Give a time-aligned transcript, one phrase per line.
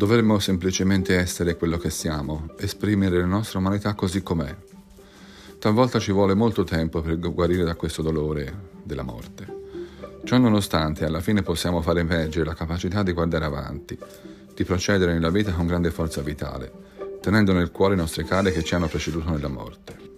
[0.00, 4.56] Dovremmo semplicemente essere quello che siamo, esprimere la nostra umanità così com'è.
[5.58, 9.46] Talvolta ci vuole molto tempo per guarire da questo dolore della morte.
[10.24, 13.98] Ciò nonostante, alla fine possiamo far emergere la capacità di guardare avanti,
[14.54, 16.72] di procedere nella vita con grande forza vitale,
[17.20, 20.09] tenendo nel cuore i nostri cari che ci hanno preceduto nella morte.